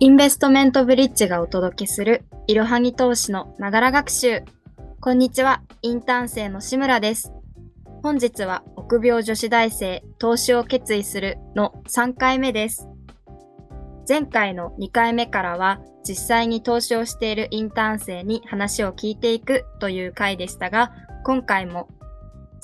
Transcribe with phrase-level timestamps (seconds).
[0.00, 4.44] インベストメントブリッジがお届けするいろはぎ投資のながら学習。
[5.00, 7.32] こんにちは、インターン生の志村です。
[8.04, 12.86] 本日は臆病女子大生投資を決意するの3回目です。
[14.08, 20.92] 前回の2回目からは実際に投資をしているインターン生に話を聞いていくという回でしたが、
[21.24, 21.88] 今回も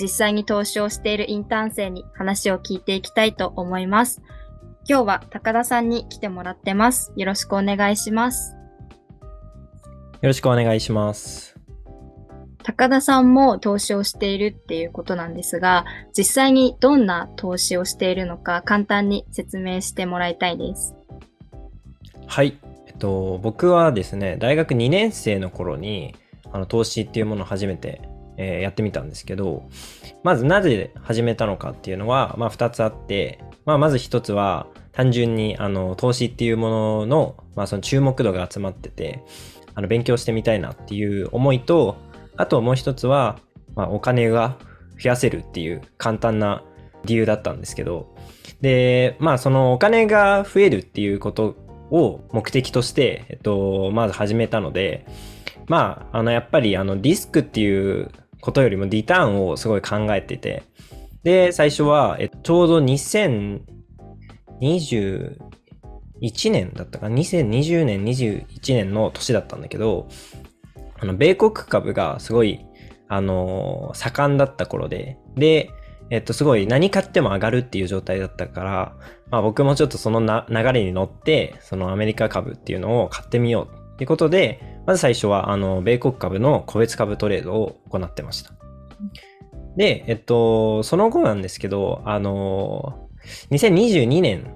[0.01, 4.23] 実際に投資をしているインターン生に話を聞いていきたいと思います。
[4.87, 7.11] 今日は高田さんに来てもらってます。
[7.17, 8.55] よろしくお願いします。
[8.55, 11.57] よろしくお願いします。
[12.63, 20.95] 高田さんも投資をしているっていうことなんですが、実際にどんな投資をしているのか簡単に説明してもらいたいです。
[22.27, 22.59] はい。
[22.87, 26.15] えっと、僕はですね、大学2年生の頃に、
[26.53, 28.03] あの、投資っていうものを初めて
[28.37, 29.69] えー、やってみたんですけど、
[30.23, 39.23] まずなぜ始めたのかっていうのは、まあ二つあって、まあまず一つは単純にあの投資っていうものの、まあその注目度が集まってて、
[39.75, 41.97] あの勉強してみたいなっていう思いと、
[42.37, 43.39] あともう一つは、
[43.75, 44.57] まあお金が
[45.03, 46.63] 増やせるっていう簡単な
[47.05, 48.15] 理由だったんですけど、
[48.61, 51.57] で、まあそのお金が増えるっていうこと
[51.91, 55.07] を目的として、えっと、まず始めたので、
[55.67, 58.11] まあ、あの、やっぱりあの、リスクっていう
[58.45, 60.65] ことよりもリターンをすごい考えてて、
[61.23, 63.63] で、最初は、えちょうど2021
[66.53, 70.09] 年だったか、2020年、21年の年だったんだけど、
[71.01, 72.61] あの、米国株がすごい、
[73.09, 75.71] あの、盛んだった頃で、で、
[76.11, 78.95] えっと、すごい何買っても上がるっていう状態だったから、
[79.31, 88.53] まあ僕もちょっとその流れに乗って、そのアメリカ株っていうのを買ってみようっていうことで、まず最初は、あの、米国株の個別株トレードを行ってました。
[89.77, 93.09] で、えっと、その後なんですけど、あの、
[93.51, 94.55] 2022年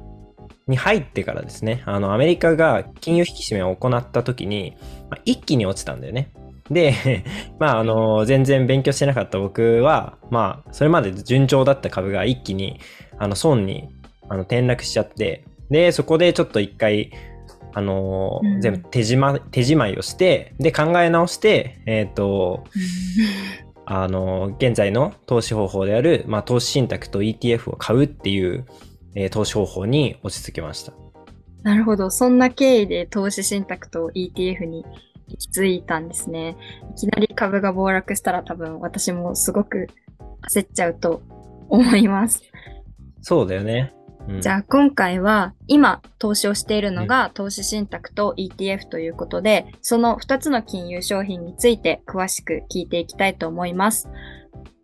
[0.67, 4.77] に入ってからですね、あの、アメリカが金融引き締めを行った時に、
[5.11, 6.31] まあ、一気に落ちたんだよね。
[6.71, 7.25] で、
[7.59, 12.81] まあ、あの、全然勉強してなかった僕は、まあ、それまで順調だった株が一気に、
[13.19, 13.89] あの、損に、
[14.29, 17.11] あの、転落しちゃって、で、そこでちょっと一回、
[17.75, 22.65] あのーうん、全部手じま手じまいをしてで考え直してえっ、ー、と
[23.91, 28.67] あのー、現在の投資方法である、まあ、投資信託と ETF を買うっていう、
[29.15, 30.93] えー、投資方法に落ち着きました。
[31.63, 32.11] なるほど。
[32.11, 34.85] そんな経緯で投資信託と ETF に
[35.29, 36.57] 行き着いたんですね。
[36.93, 39.89] いきなり株が暴落したら多分私もすごく
[40.53, 41.23] 焦っちゃうと
[41.71, 42.43] 思います。
[43.23, 43.95] そうだよね
[44.41, 54.09] じゃあ今回は今投資をしているのが投資信託と ETF ということで、その2つの金融商品について詳しく聞いていきたいと思います。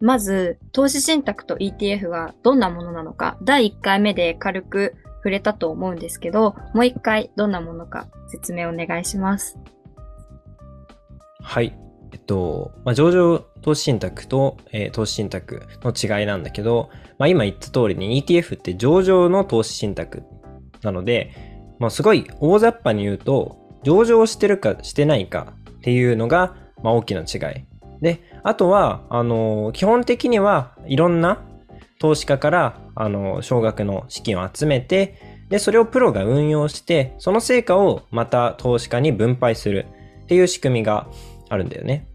[0.01, 9.59] まず、投資信託と ETF はどんなものなのか、第1回目で軽く触れたと思うんですけど、もう一回どんなものか説明お願いします。
[11.43, 11.79] はい。
[12.13, 20.23] えっと、まあ、上場投資信託と、えー、投資信託の違いなんだけど、まあ、今言った通りに ETF って上場の投資信託
[20.83, 21.33] なので、
[21.79, 27.65] まあ、すごい大雑把に言うと、上場してるかしてないかっていうのが、まあ、大きな違い。
[28.01, 31.43] で、あとは、あの、基本的にはいろんな
[31.99, 39.87] 投資家から、あの、少額の資金を集めて、で、それをプロが運用して、その成果をまた投資家に分配する
[40.25, 41.09] っていう仕組みが
[41.49, 42.09] あるんだよね。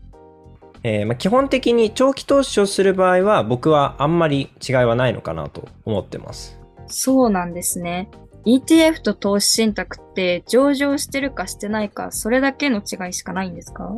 [0.83, 6.59] えー、まあ、基本的に長期投資をする場合は僕はあんまり違いはないのかなと思ってます。
[6.87, 8.09] そうなんですね。
[8.45, 13.91] ETF と投資信託って上場してるかしてないかそれだけの違いしかないんですか？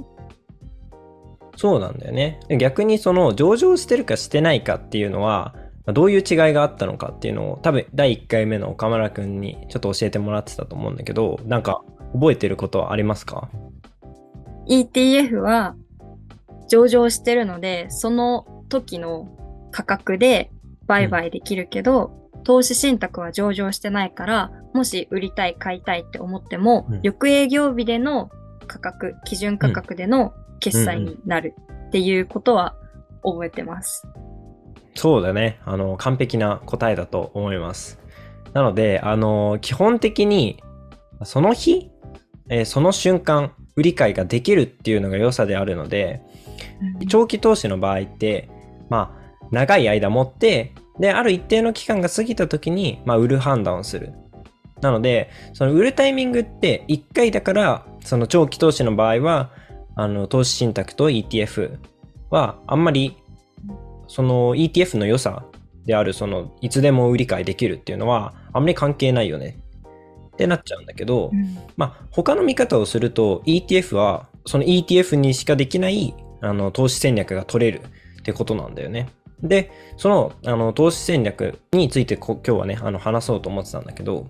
[1.56, 2.40] そうなんだよね。
[2.60, 5.54] 逆にその上場してるかしてないかっていうのは
[5.86, 13.50] どういう違いがあったのかっていうのを多分第1回目の岡村くんにちょっと教えてもらってたと思うんだけどなんか覚えてることはありますか
[14.68, 15.76] ？ETF は
[16.72, 19.28] 上場してるので、その時の
[19.72, 20.52] 価格で
[20.88, 28.32] 売買できるけど、うん、投資信託は上場してないから、もし売りたい、買いたいって思っても、うん、翌営業日での
[28.68, 31.56] 価格、基準価格での決済になる
[31.88, 32.78] っていうことは
[33.22, 34.08] 覚えてます。
[34.96, 35.60] そうだね。
[35.66, 38.00] あの、完璧な答えだと思います。
[38.54, 40.64] なので、あの、基本的に、
[41.26, 41.92] その日、
[42.48, 46.22] えー、その瞬間、売り買いができるっていうのが良さであるので、
[47.08, 48.50] 長期投資の場合って、
[48.90, 54.14] まあ、長い間持って、で、ある一定の期間が過ぎた時に、まあ、売る判断をする。
[54.82, 59.52] なので、その売るタイミングって1回だから、その長期投資の場合は、
[59.96, 61.78] あの、投資信託と ETF
[62.30, 63.18] は、あんまり、
[64.08, 65.46] その ETF の良さ
[65.86, 69.58] である、その、いつでも売り買いできるっていうのは、あんまり関係ないよね。
[70.32, 77.82] っってなっちゃうんだけど、うんまあ、他の見方をすると ETF はその ETF にしかできないあの投資戦略が取れる
[78.20, 79.10] ってことなんだよね。
[79.42, 84.28] で、そのあの投資戦略についてこ今日はね、あの話そうと思ってたんだけど、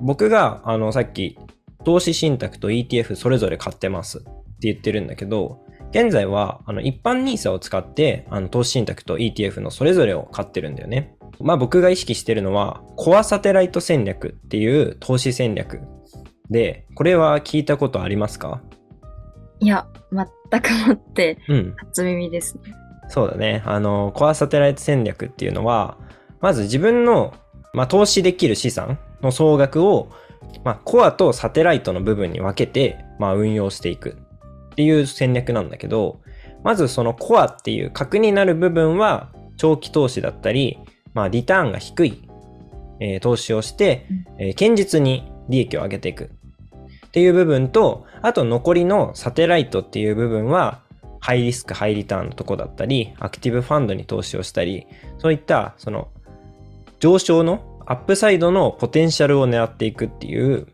[0.00, 1.38] 僕があのさっき
[1.84, 4.28] 投資信託と ETF それぞれ買ってますって
[4.62, 11.14] 言ってるんだけど、現在はあの一般 NISA を使ってあの投資信託と ETF のそれぞれを買ってるんだよね。
[11.40, 15.80] まあ僕が意識してるのはコアサテライト戦略っていう投資戦略
[16.50, 18.62] で、これは聞いたことありますか？
[19.64, 21.74] いや、全くもってうん。
[21.78, 22.74] 初耳ですね。
[23.08, 23.62] そうだね。
[23.64, 25.96] あの、コアサテライト戦略っていうのは、
[26.42, 27.32] まず自分の、
[27.72, 30.10] まあ、投資できる資産の総額を、
[30.64, 34.18] まあ、コアとサテライトの部分に分けて、まあ、運用していく
[34.72, 36.20] っていう戦略なんだけど、
[36.62, 40.78] まずそのコアっていう核になる部分は、長期投資だったり、
[41.14, 42.28] まあ、リターンが低い、
[43.00, 44.06] えー投資をして、
[44.38, 46.30] えー堅実に利益を上げていく
[47.14, 50.80] っていう部分と、あと残りのサテライトっていう部分は、
[51.20, 54.88] ハイリスク、ハイリターンのとこだったり、アクティブファンドに投資をしたり、
[55.18, 56.08] そういった、その、
[56.98, 60.66] 上昇の、アップサイドのポテンシャルを狙っていくっていう、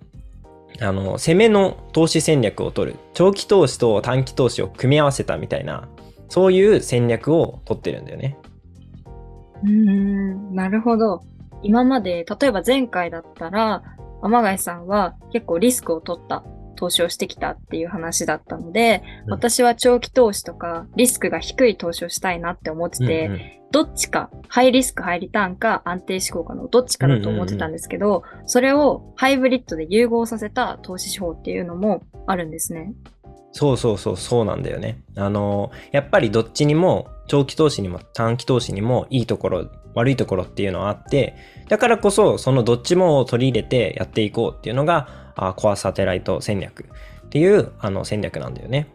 [0.80, 2.98] あの、攻めの投資戦略を取る。
[3.12, 5.90] 長期投資と短期投資を組み合わせたみたいな、
[6.30, 8.38] そういう戦略を取ってるんだよね。
[9.62, 11.20] うん、なるほど。
[11.62, 13.82] 今まで、例えば前回だったら、
[14.22, 16.44] 天貝さんは結構リスクを取った
[16.76, 23.40] 投資をしてきたっていう話だったので、うん私は長期投資とかリスクが低い投資をしたいなって思ってて、うんうん
[23.72, 32.94] どっちか、ハイリスク、ハイリターンか安定志向かのどっちかだと思ってたんですけど、それをハイブリッドで融合させた投資手法っていうのもあるんですね。
[33.52, 35.00] そうそうそう、そうなんだよね。
[35.16, 41.36] あの、やっぱりどっちにも、長期投資にも短期投資にもいいところ、悪いところっていうのはあって、
[41.68, 46.84] だからこそ、そのどっちもを取り入れてやっていこうっていうのが、あコアサテライト戦略
[47.26, 48.88] っていうあの戦略なんだよね。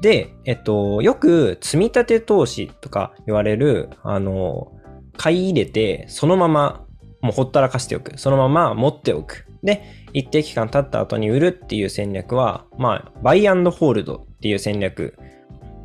[0.00, 4.72] で、えっと、よく積み立て投資とか言われる、あの、
[5.16, 6.84] 買い入れて、そのまま、
[7.22, 8.18] もうほったらかしておく。
[8.18, 9.46] そのまま持っておく。
[9.62, 9.82] で、
[10.12, 15.16] 一定期間経った後に売るっていう戦略は、まあ、バイアンドホールドっていう戦略。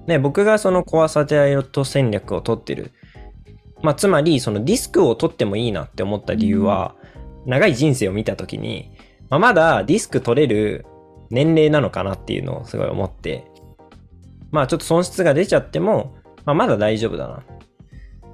[0.06, 2.92] ね、僕がそのコアサテライト戦略を取ってる。
[3.82, 6.96] まあ、つまり、そのディスクを取ってもいいなって思った理由は、
[7.46, 8.92] 長い人生を見たときに、
[9.30, 10.86] まあ、まだディスク取れる
[11.30, 13.46] 年齢なのかなっていうのをすごい思って、
[14.52, 16.16] まあ、ちょっと損失が出ちゃっても、
[16.46, 17.44] まあ、まだ大丈夫だな。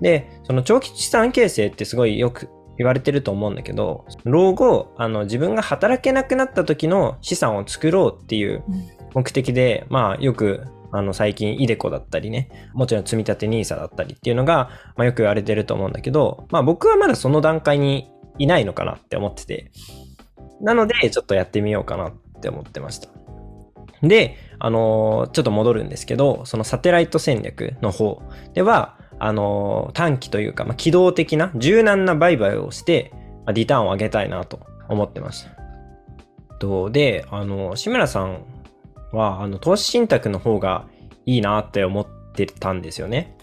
[0.02, 8.64] で、その長期資産形成ってすごいよく言われてると思うんだけど、老後、あの、自分が働けなくなった時の資産を作ろうっていう
[9.14, 19.72] 目的で、まあ、よく、あの、最近、イデコだったりね、もちろん積立 NISA だったりっていうのが、まあ、よく言われてると思うんだけど、まあ、僕はまだその段階にいないのかなって思ってて、
[20.62, 23.10] なので、ちょっとやってみようかなって思ってました。
[24.02, 28.22] で、あのーちょっと戻るんですけど、そのサテライト戦略の方
[28.54, 33.12] では、あのー短期というか、まあ、機動的な柔軟な売買をして、
[33.46, 34.60] まあ、リターンを上げたいなと
[34.90, 35.50] 思ってます。
[36.60, 38.44] とで、あの、志村さん
[39.16, 40.88] は、あの、投資信託の方が
[41.26, 43.36] いいなって思ってたんですよね。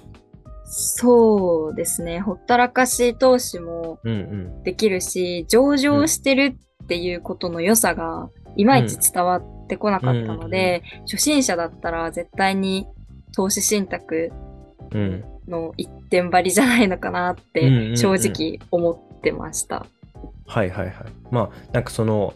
[0.65, 2.21] そうですね。
[2.21, 4.63] ほったらかし投資もうんうん。
[4.63, 12.87] できるし、上場してるっていうことの良さがいまいち伝わってこなかったので、初心者だったら絶対に
[13.35, 14.33] 投資信託
[14.93, 15.25] うん。
[15.49, 19.87] の一点張りじゃないのかなっうんうんうんて正直思ってました。
[20.47, 20.95] はいはいはい。
[21.31, 22.35] まあ、なんかその、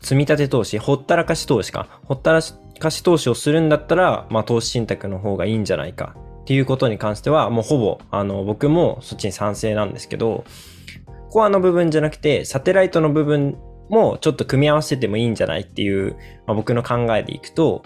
[0.00, 2.00] 積み立て投資、ほったらかし投資か。
[2.04, 2.40] ほったら
[2.80, 6.16] かし投資をするんだったら、まあ、投資信託の方がいいんじゃないか。
[6.40, 10.44] っていうことに関しては、もうほぼ、あの、僕もそっちに賛成なんですけど、
[11.30, 13.56] コアの部分じゃなくて、サテライトの部分
[13.88, 17.82] もちょっと組み合わせてもいいんじゃないっていう、まあ、僕の考えでいくと、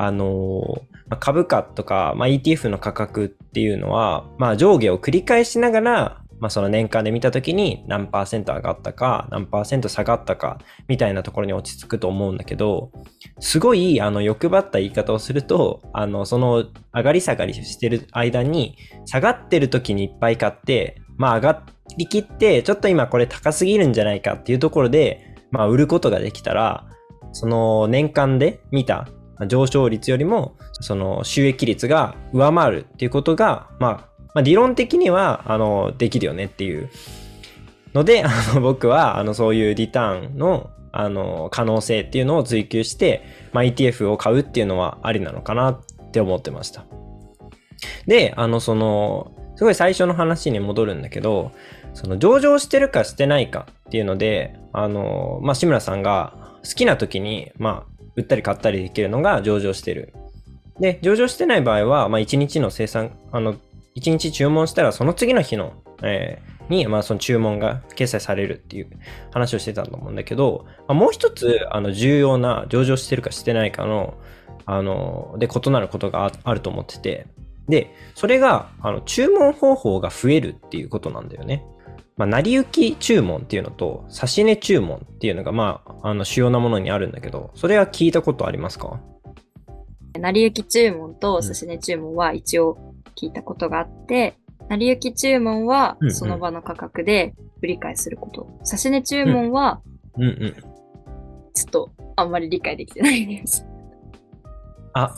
[0.00, 12.92] あのま株価とか、まあ、ETF の価格っていうのは、まあ、上下を繰り返しながら、まあ、その年間で見たときに何パーセント上がったか、何パーセント下がったか、みたいなところに落ち着くと思うんだけど、
[13.40, 18.76] すごい、あの、欲張った言い方をすると、あの、その、上がり下がりしてる間に、
[19.06, 21.62] 下がってる時にいっぱい買って、まあ、上が
[21.96, 26.86] りきって、ちょっと今これ高すぎるんじゃないかっていうところで、まあ、売ることができたら、
[27.32, 29.08] その、年間で見た
[29.46, 36.90] 上昇率よりも、その、収益率が上回るっていうことが、まあ、まあ、理論的には、あの、できるよねっていう
[37.94, 46.84] ので、あの、僕は、あの、そういうリターンの、あの、可能性っていうのを追求して、まあ、ETF を買うっていうのはありなのかなって思ってました。
[48.06, 51.52] で、あの、その、すごい最初の話に戻るんだけど、
[51.94, 60.14] その上場してるかしてないかっていうので、あの、まあ、志村さんが好きな時に、まあ、売ったり買ったりできるのが上場してる。
[60.80, 63.56] で、上場してない場合は、まあ、1日の生産、あの、
[63.98, 68.90] 1日注文したらその次の日の、えー、に、まあ、その注文が決済されるっていう
[69.32, 74.14] 話をしてたと思うんだけど、まあ、もう一つ、あの、重要な上場してるかしてないかの、
[74.66, 77.26] あの、で異なることがあると思ってて、
[77.68, 81.64] で、それが、あの、注文方法が増えるっていうことなんだよね。
[82.16, 89.00] まあ、成り行き注文っていうのと、差し値注文っていうのが、まあ、あの、主要なものにあるんだけど、それは聞いたことありますか？
[90.18, 92.76] 成り行き注文と差し値注文は一応
[93.20, 98.42] 聞いたことがあって、うん、成り行き注文はその場の価格で売り買いすること。
[98.42, 99.80] うんうん、差し値注文は、
[100.16, 100.54] うんうん、
[101.54, 103.64] ちょっとあんまり理解できてないです。
[104.92, 105.14] あ、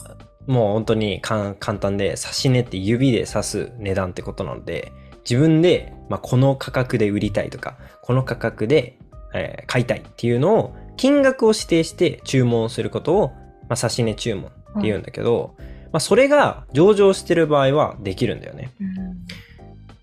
[0.47, 4.91] もう本当に簡単で、差し値って指で指す値段ってことなので、
[5.29, 8.97] 自分で、まあ、この価格で売りたいとか、この価格で、
[9.33, 13.27] えー、買いたいっていうのを、金額を指定して注文することを、
[13.63, 18.71] まあ、差し値注文って言うんだけど、うん、まあ、それが上場してる場合はできるんだよね。
[18.79, 19.25] うん、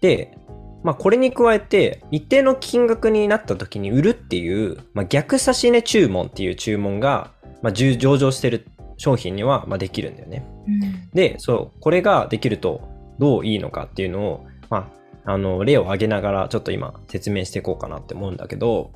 [0.01, 0.37] で、
[0.83, 7.31] まあ、これに加えて、一定の金額になった時に売るっていう、まあ、逆差し値注文っていう注文が、
[7.63, 8.67] まあ、上場してる
[8.97, 10.47] 商品には、まあ、できるんだよね。
[10.67, 14.91] うん、で、そう、これができるとどういいのかっていうのを、ま
[15.25, 18.93] あ、あの、例を挙げながらちょっと今説明していこうかなって思うんだけど、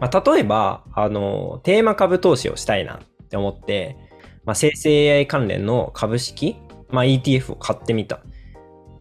[0.00, 3.96] まあ、例えば、あの、テーマ株投資をしたいなって思って、
[4.46, 6.56] まあ、生成 AI 関連の株式、
[6.90, 8.20] まあ、ETF を買ってみた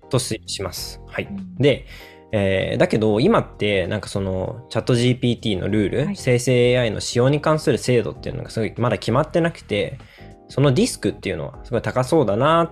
[0.09, 1.01] とします。
[1.07, 1.25] はい。
[1.25, 1.85] うん、で、
[2.31, 9.99] えー、だけど今ってなんかそのチャット GPT のルール、はい、生成 AI の使用に関する制度っていうのがすごいまだ決まってなくて
[10.47, 12.63] そのディスクっていうのはすごい高そうだな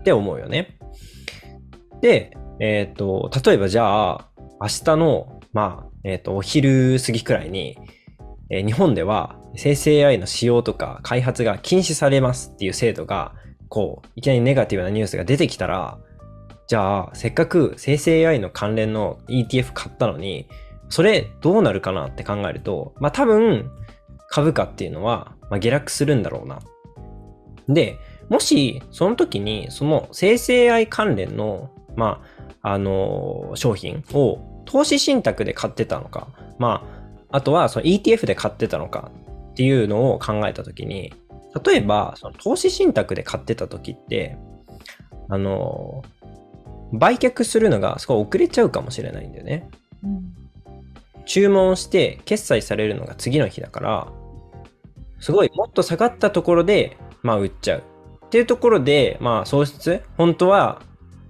[0.00, 0.78] って思うよね。
[2.00, 4.28] で、えっ、ー、と、例えばじゃあ
[4.60, 7.78] 明日のまあ、えっ、ー、と、お昼過ぎくらいに、
[8.50, 13.34] えー、日本では生成 AI の使用とか開発が禁止されますっていう制度が
[13.68, 15.98] こういきなりネガティブなニュースが出てきたら
[16.66, 20.48] じゃあ、せっかく生成 AI の関連の ETF 買ったのに、
[20.88, 23.70] それどうなるかなって考えると、まあ多分
[24.30, 26.60] 株価っていうのは、ま、下落するんだろうな。
[27.68, 27.98] で、
[28.30, 32.22] もしその時にその生成 AI 関連の、ま
[32.62, 36.82] あ、あの、商品を投資信託で買ってたのか、ま
[37.30, 39.10] あ、あとはその ETF で買ってたのか
[39.54, 41.14] っていうのを考えた時に、
[41.64, 44.36] 例えばその投資信託で買ってた時って、
[45.28, 49.70] あのー、売却するのがすごい遅れちゃうかもしれないんだよね。
[50.02, 50.34] うん、
[51.24, 54.08] 注文して決済されるのが次の日だから、
[55.20, 57.82] すごいもっと下がったところで、まあ売っちゃう。
[58.26, 60.82] っていうところで、まあ損失、本当は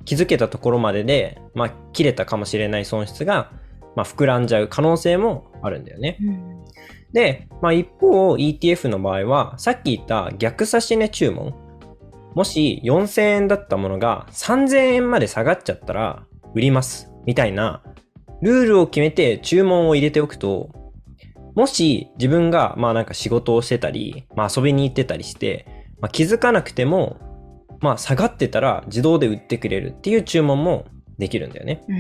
[0.06, 3.52] 気づけたところまでで、まあ切れたかもしれない損失が、
[3.94, 6.16] まあ膨らんじゃう可能性もあるんだよね。
[6.22, 6.64] うん、
[7.14, 11.54] で、まあ一方 ETF の場合は、さっき言った逆差し値注文。
[12.34, 17.10] もし4000円だったものが3000円まで下がっちゃったら売ります。
[17.24, 17.82] みたいな
[18.42, 20.70] ルールを決めて注文を入れておくと、
[21.54, 25.66] もし自分がまあなんか仕事をしてたり、まあ遊びに行ってたりして、
[26.00, 27.16] まあ、気づかなくても、
[27.80, 30.86] まあ下がってたら自動で売ってくれるっていう注文も
[31.18, 31.84] できるんだよね。
[31.88, 31.92] う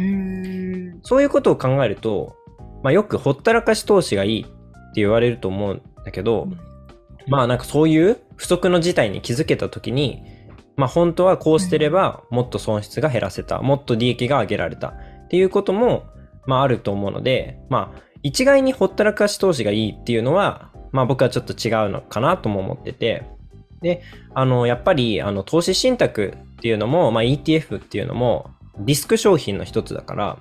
[1.04, 2.34] そういうことを考えると、
[2.82, 4.53] まあよくほったらかし投資がいいっ
[4.94, 6.48] て言われると思うんだけど、
[7.26, 10.22] まあなんかそういう不測の事態に気づけた時に、
[10.76, 16.04] まあ本当はこうしてればもっと損失が減らせた、もっと利益が上げられたっていうことも、
[16.46, 23.24] まああると思うので、まあ一概にほったらかし投資がいいっていうのは、まあ僕はちょっと違うのかなとも思ってて、
[23.82, 24.02] で、
[24.34, 30.38] あの、やっぱり、あの、投資信託っていうのも、まあ ETF っていうのも、リスク商品の一つだから、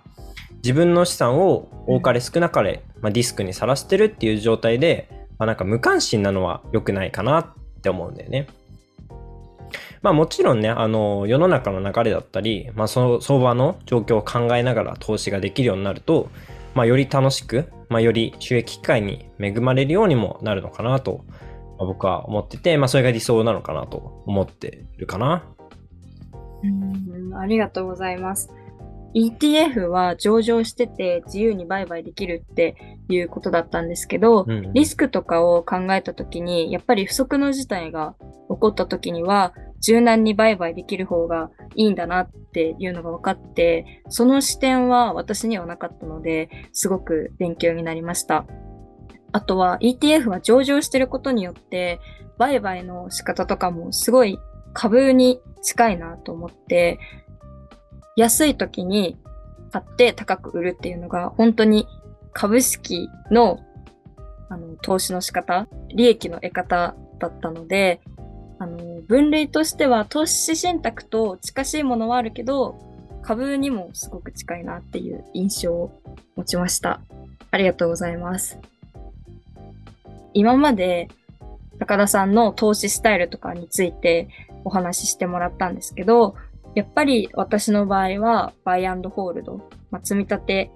[0.64, 8.48] 自分の資産を多かれ少なかれ、まあ、ディスクにさらしてるっていう状態で、まあ、なんか無関心なのは良くないかなって思うんだよね。
[10.02, 16.30] まあもちろんね、あの、世の中の流れだったり、まあその相場の状況を考えながら投資ができるようになると、
[16.76, 21.24] まあより楽しく、まあより収益機会に恵まれるようにもなるのかなと、
[21.78, 25.44] まあ、僕は思ってて、まあそれが理想なのかなと思ってるかな。
[26.64, 28.50] うん、ありがとうございます。
[29.16, 32.76] ETF は上場してて自由に売買できるって
[33.10, 38.16] いうことだったんですけど、うんうん、リスクとかを考えた時に、やっぱり不測の事態が
[38.50, 48.46] 起こった時には、柔軟に売買できる方がいいんだなっていうのが分かって、その視点は私にはなかったので、すごく勉強になりました。
[49.34, 52.00] あとは ETF は上場してることによって、
[52.38, 54.40] 売買の仕方とかもすごい
[54.74, 57.00] 株に近いなと思って、
[58.16, 59.18] 安い時に
[59.72, 61.88] 買って高く売るっていうのが、本当に
[62.34, 63.60] 株式の
[64.50, 68.02] あの投資の仕方、利益の得方だったので、
[68.60, 72.80] あの分類としては投資信託と近しいものはあるけど、
[73.24, 75.92] 株にもすごく近いなっていう印象を
[76.36, 77.02] 持ちました。
[77.52, 78.60] ありがとうございます。
[80.34, 81.10] 今まで
[81.80, 84.30] 高田さんの投資スタイルとかについて
[84.64, 86.36] お話ししてもらったんですけど、
[86.76, 90.72] やっぱり私の場合はバイアンドホールド、まあ、積み立て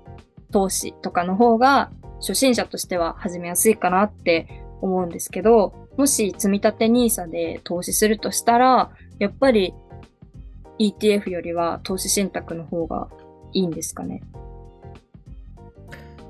[0.51, 1.89] 投資とかの方が
[2.19, 4.47] 初心者としては始めやすいかなって
[4.81, 9.73] 思うんですけど、もし積み立て NISA で投資するとしたら、やっぱり
[10.79, 13.07] ETF よりは投資信託の方が
[13.53, 14.21] いいんですかね？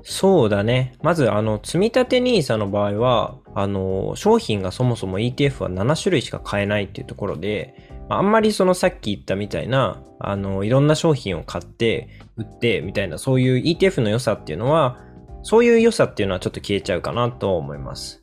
[0.02, 0.94] そうだね。
[1.02, 14.98] まず、あの、積み立て NISA の場合は、あの、商品がそもそも ETF は7種類しか買えないっていうところで、あんまりそのさっき言ったみたいな、あの、いろんな商品を買って、売ってみたいな、そういう ETF の良さっていうのは、
[15.42, 18.20] そういう良さっていうのはちょっと消えちゃうかなと思います。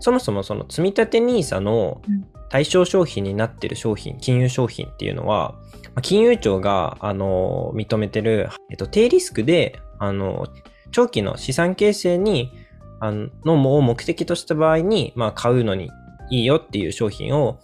[0.00, 2.00] そもそもその積立 NISA の
[2.48, 5.54] 対象商品になってる商品、金融商品っていうのは、
[6.02, 10.46] 金融庁が、あの、認めてる、えっと、低リスクで、あの、
[10.92, 12.52] 長期の資産形成に、
[13.00, 15.90] あの、を目的とした場合に、まあ、買うのに
[16.30, 17.58] いいよっていう商品を、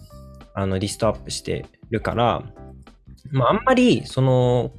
[0.57, 2.41] あの、リストアップしてるから、
[3.29, 4.71] まあ、あんまり、その、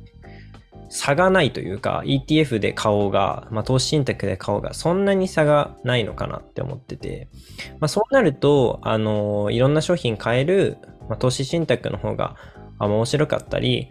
[0.88, 7.28] 差がないというか、ETF で買おうが、まあ、投資信託で買おうが、そんなに差がないのかなって思ってて、
[7.78, 12.34] まあ、そうなると、あの、いろんな商品買える、まあ、投資信託の方が、
[12.80, 13.86] あ面白かったり、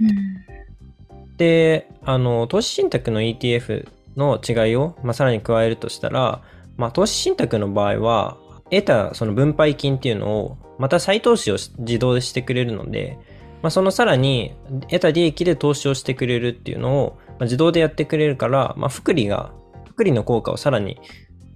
[1.10, 6.41] うん、で、あの、投資信託の ETF の違いを、まあ、さらに加えるとしたら、
[6.75, 8.38] まあ、投資信託の場合は、
[8.71, 13.17] 得たその分配金っていうのを、また再投資を自動でしてくれるので、
[13.62, 14.53] まあ、そのさらに
[14.89, 19.51] 得た利益で投資をしてくれるっていうのを、自動でやってくれるから、まあ、福利が、
[19.89, 21.00] 福利の効果をさらに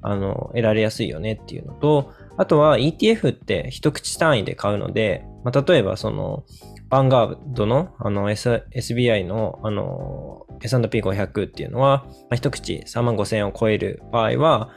[0.01, 6.43] あの得られやすいよねっていうのと、あとは ETF って一口単位で買うので、まあ、例えばその、
[6.89, 14.71] バンガードのあの、S、SBI のあの S&P500 っていうのは、まあ、一口3万5千円を超える場合は、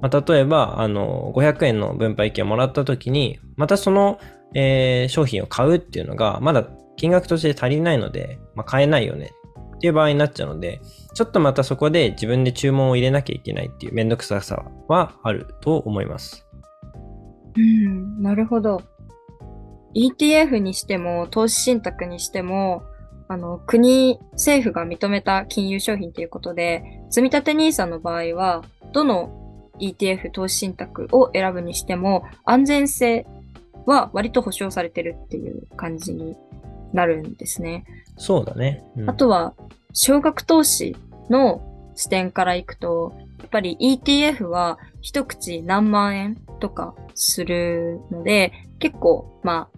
[0.00, 4.18] まあ、例えば、あの、500円の分配金をもらった時に、またその、
[4.54, 9.32] えー、商品を買うっていうのが、まだ金額として足りないので、まあ、買えないよね
[9.76, 10.80] っていう場合になっちゃうので、
[11.14, 16.46] ちょっとまたそこで自分で注文を入れなきゃいけないっていうめんどくささはあると思います。
[17.56, 18.82] うん、なるほど。
[19.94, 22.82] ETF にしても、投資信託にしても、
[23.28, 29.39] あの、国、政府が認めた金融商品ということで、積立 NISA の場合は、どの
[29.80, 33.26] ETF 投資信託を選ぶにしても、安全性
[33.86, 36.36] は割と保証されてるっていう感じに
[36.92, 37.84] なるんですね。
[38.16, 38.82] そうだね。
[38.96, 39.54] うん、あとは、
[39.92, 40.96] 少額投資
[41.28, 41.62] の
[41.94, 49.68] 視点からいくと、やっぱり ETF は一口何万円とかするので、結構、ま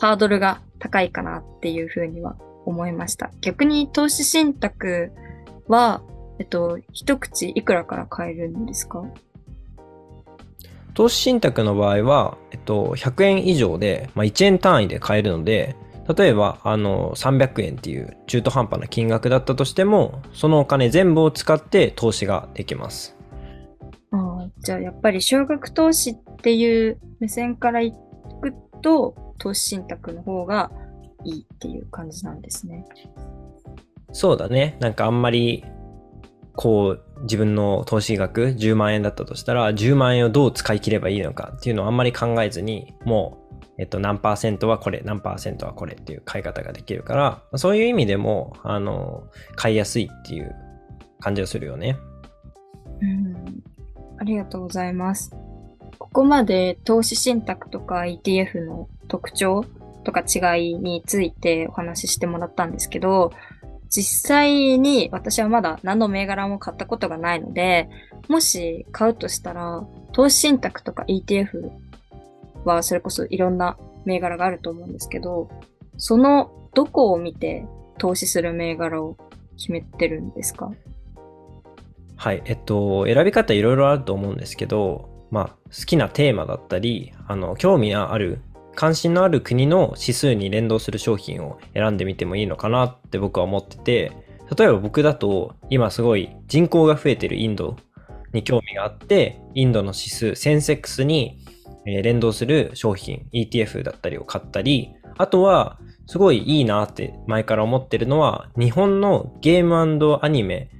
[0.00, 3.30] あ、ハードルが高いかなっていうふうには思いました。
[3.40, 5.12] 逆に投資信託
[5.68, 6.02] は、
[6.38, 9.04] えっと、一口いくらから買えるんですか？
[10.96, 15.76] 投資信託の場合は、えっと、100円以上で、まあ、1円単位で買えるので、
[16.16, 23.14] 例えば、あの、300円っていう中途半端な金額だったとしても、そのお金全部を使って投資ができます。
[24.10, 27.92] ああ、じゃあやっぱり少額投資っていう目線からい
[28.40, 30.70] くと、投資信託の方が
[31.24, 32.86] いいっていう感じなんですね。
[34.12, 34.78] そうだね。
[34.80, 35.62] なんかあんまり
[36.54, 49.24] こう自分の投資額10万円だったとしたら10万円をどう使い切ればいいのかっていうのをあんまり考えずにもう、えっと、何パーセントはこれ何パーセントはこれっていう買い方ができるからそういう意味でもあの
[49.54, 50.54] 買いやすいっていう
[51.20, 51.98] 感じがするよね。
[53.00, 53.62] うん
[54.18, 55.30] ありがとうございます。
[55.98, 59.64] ここまで投資信託とか ETF の特徴
[60.04, 63.32] とか違いについてお話ししてもらったんですけど、
[63.96, 67.88] 実際に私はまだ何の銘柄も買ったことがないので、
[68.28, 71.70] もし買うとしたら、投資信託とか ETF
[72.66, 75.48] はそれこそいろんな銘柄があると思うんですけど、
[75.96, 77.64] そのどこを見て
[77.96, 79.16] 投資する銘柄を
[79.56, 80.70] 決めてるんですか？
[82.16, 88.40] はい、えっと、選び方いろいろあると思うんですけど、まあ、好きなテーマだったり、あの、興味のある
[88.76, 94.12] 関心のある国の指数に連動する商品を選んでみてもいいのかなって僕は思ってて、
[94.56, 97.76] 例えば僕だと今すごい人口が増えてるインド
[98.32, 101.38] に興味があって、インドの指数、センセックスに
[101.84, 110.70] 連動する商品、ETF だったりを買ったり、あとはすごいいいなって前から思ってるのは、日本のゲームアニメ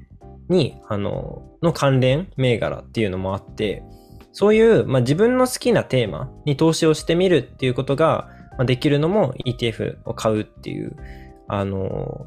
[0.48, 3.82] に、あの、の関連銘柄っていうのもあって、
[4.38, 10.94] そういう、まあ、自分の好きなテーマに投資をしてみるっていうことが、ま、できるのも ETF を買うっていう、
[11.48, 12.26] あの、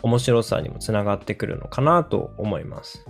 [0.00, 3.04] 面白さにもつながってくるのかなと思います。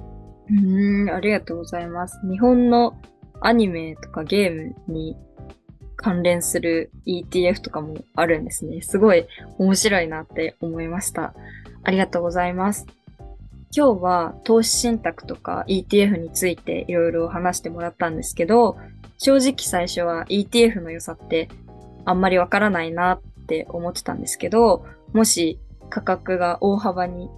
[0.51, 2.19] うん、ありがとうございます。
[2.29, 3.01] 日本の
[3.41, 5.17] アニメとかゲームに
[5.95, 8.83] 関連する ETF とかもあるんですね。
[8.83, 9.25] すごい
[9.59, 11.33] 面白いなって思いました。
[11.85, 12.89] ありがとうございます。
[13.75, 18.77] 今日は投資信託とか ETF についていろいろ話してもらったんですけど、
[19.17, 21.49] 正直最初は ETF の良さって
[22.05, 25.59] あんまりわからないなって思ってたんですけど、もし
[25.89, 27.31] 価格が大幅に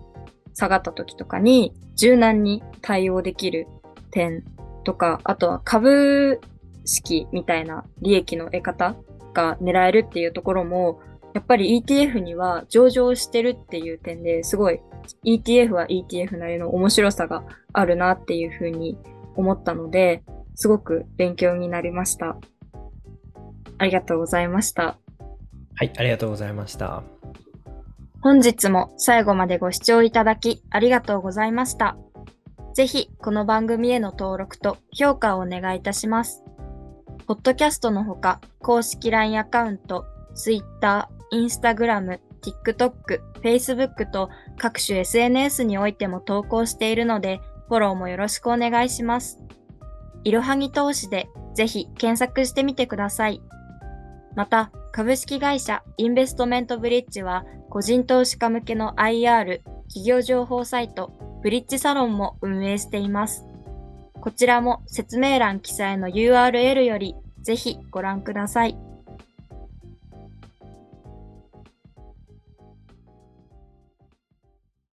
[0.54, 3.68] 下がった時とかに柔軟に対応できる
[4.10, 4.42] 点
[4.82, 6.40] とか、あとは株
[6.84, 8.96] 式みたいな利益の得方
[9.34, 11.00] が狙えるっていうところも、
[11.34, 14.80] やっぱり ETF には上場してるっていう点ですごい
[15.24, 18.96] ETF は ETF なりの面白さがあるなっていうふうに
[19.36, 20.22] 思ったので、
[20.54, 22.36] すごく勉強になりました。
[23.78, 24.96] ありがとうございました。
[25.76, 27.02] はい、ありがとうございました。
[28.20, 31.96] 本日も最後までご視聴いただきありがとうございました。
[32.74, 36.42] ぜひこの番組への登録と評価をお願いいたします。
[37.26, 49.38] ポッドキャストのほか、公式 LINE アカウント、Twitter、Instagram、TikTok、Facebook と各種 SNS においても投稿しているので、フォローもよろしくお願いします。
[50.24, 53.42] いろはぎ投資でぜひ検索してみてください。
[54.34, 63.44] また、株式会社インベストメントブリッジは個人投資家向けの IR 企業情報サイトブリッジサロンも運営しています。
[64.20, 68.78] こちらも説明欄記載の URL よりぜひご覧ください。